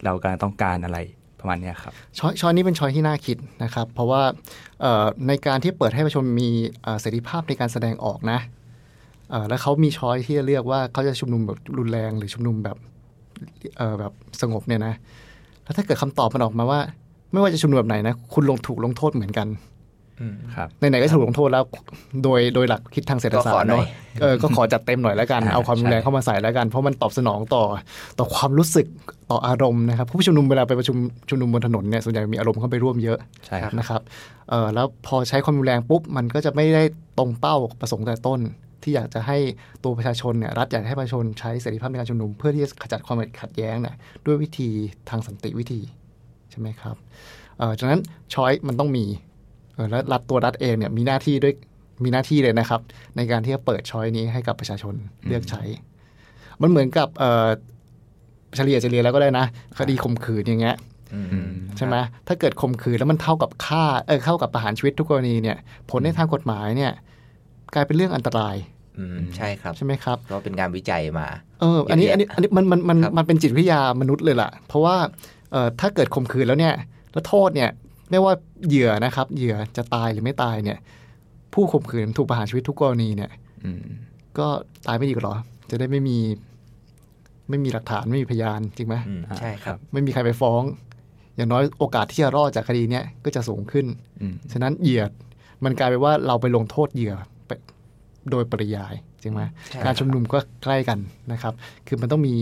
[0.04, 0.98] เรากำลังต้องการอะไร
[1.40, 4.22] ประมาณนี้ครับช้อยชอยนี้เป็นช้อยที่น่าคิดนะครับ เพราะว่า
[5.28, 6.48] ในการที่เปิดให้ประชาชนมี
[7.00, 8.38] เสรีภาพในการแสดงออกนะ
[9.48, 12.76] แล้วเขามีช้อยที่จะเลือกว่าเขาจะชุมนุมแบบรุนแรงหรือชุมนุมแบบ
[13.98, 14.94] แบบสงบเนี่ยนะ
[15.62, 16.80] แล้วถ้าเกิดคำตอบมันออกมาว่า
[17.32, 19.46] ไม่ว่าจะชุมนุมแบบไหนนะคุณลงถูกลงโทษเหมือนกัน
[20.56, 21.64] ครับไหนๆก็ถูกลงโทษแล้ว
[22.24, 23.86] โดยโดยหลักคิดทางเศรษฐศาสตร์ก็ขอหน่อเนาะย
[24.20, 27.62] เออก็ขอจัดเต็มหน่อยแล้วกันอ่าเอาความรุนแรงใช่เข้ามาใส่แล้วกัน เพราะมันตอบสนองต่อ
[28.18, 28.86] ต่อความรู้สึก
[29.30, 30.96] ต่ออารมณ์นะครับผู้ชุมนุมเวลาไปประชุม
[31.28, 34.00] ชุมนุมบนถนนเนี่ยส่วนใหญ่มีอารมณ์เข้าไปร่วมเยอะใช่ครับนะครับ
[34.50, 36.82] เออแล้วพอใช้ความรุนแรงปุ๊บมันก็จะไม่ได้
[37.18, 38.40] ตรงเป้าประสงค์แต่ต้น
[38.82, 39.38] ที่อยากจะให้
[39.84, 44.68] ตัวประชาชนเนี่ยรัฐอยากให้ประชาชนใช้เสรีภาพในการชุมนุม เพื่อที่จะขจัดความขัดแย้งเนี่ยด้วยวิธี
[45.10, 45.80] ทางสันติวิธี
[46.50, 46.96] ใช่ไหมครับ
[47.58, 48.00] เออฉะนั้น
[48.34, 49.31] ช้อยมันต้องมีเออ
[49.90, 51.54] แล้วรัฐตัวรัฐเองเนี่ยมีหน้าที่ด้วย
[52.04, 52.80] มีหน้าที่เลยนะครับ
[53.16, 54.94] ในการที่จะเปิดช้อยนี้ให้กับประชาชน
[55.28, 55.62] เลือกใช้
[56.62, 57.48] มันเหมือนกับเออ
[58.56, 59.46] เฉลี่ยเฉลี่ยแล้วก็ได้นะ
[59.78, 60.76] คดีข่มขืนอย่างเงี้ย
[61.14, 61.96] อืมอืมใช่ไหม
[62.28, 65.56] ถ้าเกิดข่มขืนแล้วมันเท่ากับฆ่าเออเท่ากับประหารชีวิตทุกกรณีเนี่ย
[65.90, 66.92] ผลในทางกฎหมายเนี่ย
[67.74, 68.56] กลายเป็นเรื่องอันตราย
[68.98, 71.26] อืมใช่ครับใช่ไหมครับก็เป็นงานวิจัยมา
[71.60, 74.96] เอออันนี้เยอะอันนี้อันนี้มันมันมันครับมันเป็นจิตวิทยามนุษย์เลยล่ะ เพราะว่า
[75.52, 76.74] เอ่อถ้าเกิดข่มขืนแล้วเนี่ย
[77.12, 77.70] แล้วโทษเนี่ย
[78.12, 78.34] ไม่ว่า
[78.68, 80.78] เหยื่อนะครับ เหยื่อจะตายหรือไม่ตายเนี่ย
[81.54, 83.30] ผู้ข่มขืนถูกประหารชีวิตทุกกรณีเนี่ย
[83.64, 83.82] อืม
[84.38, 84.46] ก็
[84.86, 85.36] ตายไม่ดีกว่าหรอ
[85.70, 86.18] จะได้ไม่มี
[87.48, 90.62] ไม่มีหลักฐานไม่มีพยานจริงไหมอืมใช่ครับ ไม่มีใครไปฟ้อง
[91.36, 93.86] อย่างน้อยโอกาสที่จะรอดจากคดีเนี้ยก็จะสูงขึ้น
[94.20, 95.04] อืมฉะนั้นเหยื่อ
[95.64, 97.14] มันกลายเป็นว่าเราไปลงโทษเหยื่อ
[97.46, 97.50] ไป
[98.30, 100.98] โดยปริยายจริงไหมใช่การชุมนุมก็ใกล้กัน
[101.32, 101.54] นะครับ
[101.86, 102.36] คือมันต้องมี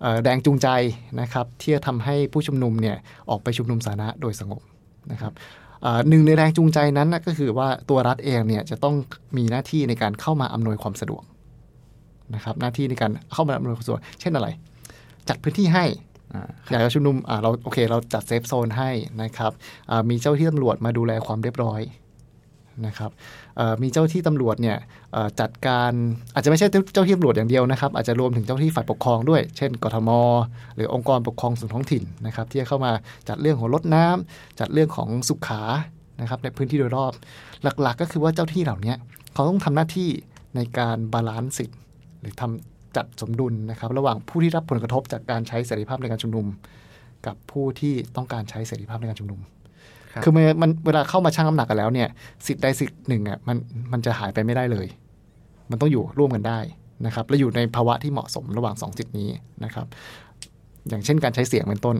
[0.00, 0.68] เอ่อแรงจูงใจ
[1.20, 2.96] นะครับ ที่จะทำให้ผู้ชุมนุมเนี่ย
[3.30, 4.60] ออกไปชุมนุมสาธารณะโดยสงบ
[5.12, 5.32] นะครับ
[5.82, 8.94] เอ่อหนึ่งในแรงจูงใจนั้นนะก็คือว่าตัวรัฐเองเนี่ยจะต้อง
[9.36, 11.22] มีหน้าที่ในการเข้ามาอำนวยความสะดวก
[12.34, 14.48] นะครับหน้าที่ในการเข้ามาอำนวยความสะดวก เช่นอะไร
[15.28, 15.84] จัดพื้นที่ให้
[16.32, 18.90] อ่าอยากจะชุมนุมอ่าเราโอเค เราจัดเซฟโซนให้
[19.22, 19.52] นะครับ
[19.90, 21.80] อ่ามีเจ้าที่ตำรวจมาดูแลความเรียบร้อย
[22.86, 23.10] นะครับ
[23.82, 24.76] มีเจ้าที่ตำรวจเนี่ย
[25.40, 25.92] จัดการ
[26.34, 30.10] อาจจะไม่ใช่เจ้าที่ตำรวจอย่างเดียวนะครับ อาจจะรวมถึงเจ้าที่ฝ่ายปกครองด้วย เช่นกทม
[30.76, 32.92] หรือองค์กรปกครองส่วนท้องถิ่นนะครับ ที่จะเข้ามา
[33.28, 35.62] จัดเรื่องของรถน้ำจัดเรื่องของสุขา
[36.20, 37.12] นะครับในพื้นที่โดยรอบ
[37.62, 38.94] หลักๆ ก็คือว่าเจ้าหน้าที่เหล่านี้
[39.32, 40.08] เขาต้องทำหน้าที่
[40.56, 41.78] ในการ balance สิทธิ์
[42.20, 46.46] หรือทำจัดสมดุลนะครับ ระหว่างผู้ที่รับผลกระทบจากการใช้เสรีภาพในการชุมนุม
[47.26, 49.40] กับผู้ที่ต้องการใช้เสรีภาพในการชุมนุม
[50.12, 52.08] ครับคือมันมันเวลาเข้ามาชั่งน้ำหนักกันแล้วเนี่ย
[52.46, 53.56] สิทธิ์ใดสิทธิ์หนึ่งอะมัน
[53.92, 54.86] มันจะหายไปไม่ได้เลย
[55.70, 56.58] มันต้องอยู่ร่วมกันได้
[57.06, 59.28] นะครับ และอยู่ในภาวะที่เหมาะสมระหว่างสองสิทธินี้
[59.64, 59.86] นะครับ
[60.88, 61.96] อย่างเช่นการใช้เสียงเป็นต้น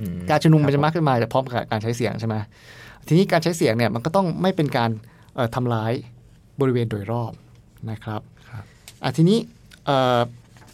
[0.00, 2.36] อืการชุมนุมมันคจะบมากขึ้นมาจากพร้อมกับการใช้เสียงใช่ไหม
[3.06, 4.90] ทีนี้การใช้เสียงเนี่ยมันก็ต้องไม่เป็นการ
[5.34, 5.92] เอ่อทำร้าย
[6.60, 7.32] บริเวณโดยรอบ
[7.90, 8.64] นะครับครับ
[9.02, 9.38] อะทีนี้
[9.86, 10.18] เอ่อ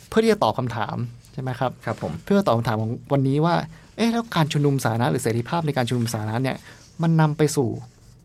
[0.08, 0.96] เพื่อที่จะตอบคำถาม
[1.32, 3.54] ใช่ไหมครับครับผมเพื่อตอบคำถามของวันนี้ว่า
[3.98, 6.56] เอ๊ะแล้วการชุมนุมสาธารณะหรือเสรีภาพในการชุมนุมสาธารณะเนี่ย
[7.02, 7.68] มันนำไปสู่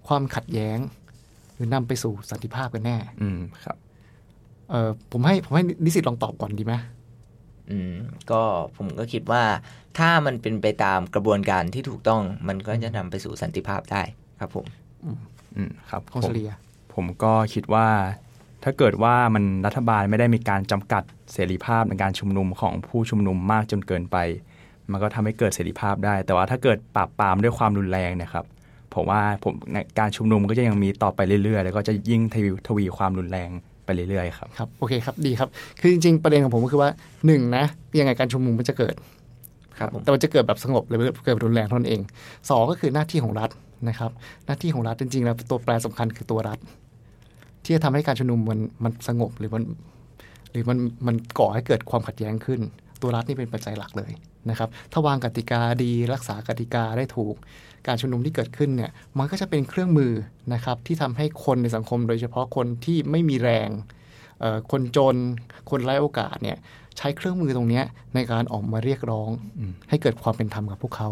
[0.08, 0.78] ความขัดแย้ง
[1.56, 3.78] หรือนำไปสู่สันติภาพกันแน่ อืมครับ
[4.70, 6.74] เออผมให้ผมให้นิสิตลองตอบก่อนดีไหม
[7.72, 7.94] อืม
[8.32, 8.42] ก็
[8.78, 9.44] ผมก็คิดว่า
[9.98, 14.02] ถ้ามันเป็นไปตามกระบวนการที่ถูกต้องมันก็จะนำไปสู่สันติภาพได้
[14.40, 14.66] ครับผม
[15.56, 16.52] อืมครับของผเฉมลีย
[16.94, 17.88] ผมก็คิดว่า
[18.64, 24.18] ถ้าเกิดว่ามันรัฐบาลไม่ได้มีการจำกัดเสรีภาพในการชุมนุมของผู้ชุมนุมมากจนเกินไป
[24.92, 28.46] มันก็ทำให้เกิดเสรีภาพได้ แต่ว่าถ้าเกิดปราบปรามด้วยความรุนแรงเนะครับ
[28.96, 33.50] ผมว่าผมในการชุมนุมก็จะยังมีต่อไปเรื่อยๆ แล้วก็จะยิ่งทวีทวีความรุนแรง
[33.86, 36.90] ไปเรื่อยๆครับครับโอเคครับดีครับ คือจริงๆประเด็นของผมก็คือว่า
[37.26, 37.66] หนึ่งนะ
[38.00, 38.96] ยังไงการชุมนุมมันจะเกิด
[39.80, 42.02] ครับผมแต่มันจะเกิดแบบสงบหรือเกิดแบบรุนแรงเท่านั้นเอง
[42.50, 43.50] สองก็คือหน้าที่ของรัฐ
[43.90, 44.12] นะครับ
[44.46, 46.60] หน้าที่ของรัฐจริงๆแล้วตัวแปรสำคัญคือตัวรัฐ
[47.64, 49.64] ที่จะทำให้การชุมนุมมันมันสงบหรือมัน
[50.52, 52.62] หรือมันมันก่อให้เกิดความขัดแย้งขึ้น
[53.04, 54.12] ตัวรัฐนี่เป็นปัจจัยหลักเลย
[54.50, 57.36] นะครับถ้าวางกติกาดีรักษากติกาได้ถูก
[57.88, 60.12] การชุมนุมที่เกิดขึ้นเนี่ยมันก็จะเป็นเครื่องมือ
[60.54, 63.70] นะครับที่ทำให้คนในสังคมโดยเฉพาะคนที่ไม่มีแรง
[64.40, 65.16] เอ่อคนจน
[65.70, 66.58] คนไร้โอกาสเนี่ย
[66.98, 67.86] ใช้เครื่องมือตรงเนี้ย
[68.16, 69.30] ในการออกมาเรียกร้อง
[69.90, 71.10] ให้เกิดความเป็นธรรมกับพวกเขา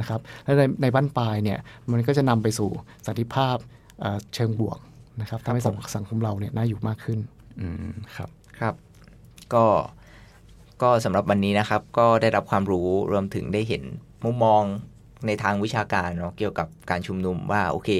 [0.00, 1.58] นะครับและในในบ้านปลายเนี่ย
[1.90, 2.70] มันก็จะนำไปสู่
[3.06, 3.56] สันติภาพ
[4.00, 4.78] เอ่อเชิงบวก
[5.20, 7.18] นะครับทำให้สังสังคมเราเนี่ยน่าอยู่มากขึ้น
[7.60, 8.28] อืมครับ
[8.60, 8.74] ครับ
[9.54, 9.64] ก็
[10.82, 13.82] ก็สำหรับวันนี้นะครับ ก็ได้รับความรู้รวมถึงได้เห็น
[14.24, 14.62] มุมมอง
[15.26, 17.90] ในทางวิชาการเนาะเกี่ยวกับการชุมนุมว่าโอเค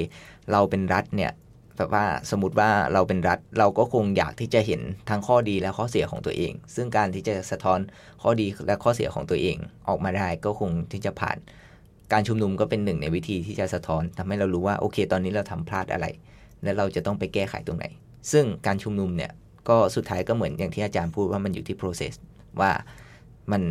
[0.51, 1.31] เราเป็นรัฐเนี่ย
[1.77, 7.79] แบบว่าสมมติว่าเราเป็นรัฐเราก็คงอยากที่จะเห็นทั้งข้อดีและข้อเสียของตัวเอง ซึ่งการที่จะสะท้อน
[8.21, 11.37] ข้อดีและข้อเสียของตัวเอง ออกมาได้ก็คงที่จะผ่าน
[12.13, 16.05] การชุมนุมก็เป็นหนึ่งในวิธีที่จะสะท้อนทำให้เรารู้ว่าโอเค ตอนนี้เราทำพลาดอะไร
[16.63, 17.85] และเราจะต้องไปแก้ไขตรงไหน
[18.31, 19.31] ซึ่งการชุมนุมเนี่ย
[19.69, 22.13] ก็สุดท้ายก็เหมือนอย่างที่อาจารย์พูดว่ามันอยู่ที่ process
[22.59, 22.71] ว่า
[23.51, 23.61] มัน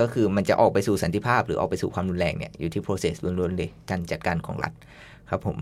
[0.00, 4.72] ก็คือมันจะออกไปสู่สันติภาพหรือออกไปสู่ความรุนแรงเนี่ยอยู่ที่ process ล้วนๆเลยการจัดการของรัฐ
[5.30, 5.56] ครับผม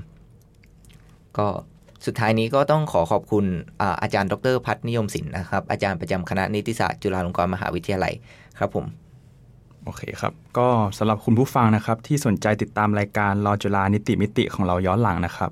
[1.38, 1.46] ก็
[2.06, 3.44] สุดท้ายนี้ก็ต้องขอขอบคุณ
[4.02, 8.14] อาจารย์ดรพัฒนิยมศิลป์นะครับ อาจารย์ประจำคณะนิติศาสตร์จุฬาลงกรณ์มหาวิทยาลัย
[8.58, 8.86] ครับผม
[9.84, 15.50] โอเคครับ ก็สำหรับคุณผู้ฟังนะครับ ที่สนใจติดตามรายการรอจุฬานิติมิติของเราย้อนหลังนะครับ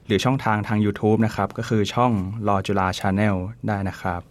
[0.07, 2.11] หรือช่องทางทาง YouTube นะครับ ก็คือช่อง
[2.47, 3.35] รอจุฬาชาแนล
[3.67, 4.21] ได้นะครับ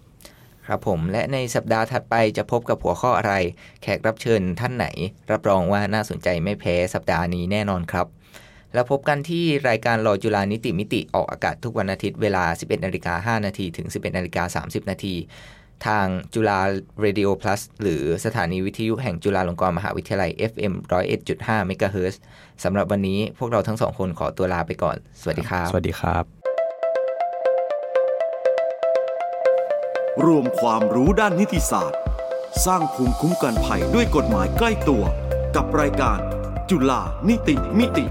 [0.66, 3.34] ครับผมและในสัปดาห์ถัดไปจะพบกับหัวข้ออะไร
[3.82, 4.86] แขกรับเชิญท่านไหน
[5.30, 8.06] รับรองว่าน่าสนใจไม่แพ้สัปดาห์นี้แน่นอนครับ
[8.74, 15.14] แล้วพบกันที่รายการรอจุฬานิติมิติออกอากาศทุกวันอาทิตย์เวลา 11นาฬิกา5นาทีถึง 11นาฬิกา30นาที
[15.86, 16.60] ทางจุฬา
[17.04, 20.72] Radio Plus หรือสถานีวิทยุแห่งจุฬาลงกรณ์มหาวิทยาลัย FM
[21.20, 22.14] 101.5 MHz
[22.64, 26.24] สำหรับวันนี้พวกเราทั้งสองคนขอตัวลาไปก่อน สวัสดีครับ สวัสดีครับ
[30.24, 32.00] รวมความรู้ด้านนิติศาสตร์
[32.66, 35.02] สร้างภูมิคุ้มกันภัยด้วยกฎหมายใกล้ตัว
[35.56, 36.18] กับรายการ
[36.70, 38.06] จุฬานิติมิติ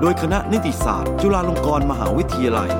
[0.00, 2.70] โดยคณะนิติศาสตร์ จุฬาลงกรณ์มหาวิทยาลัย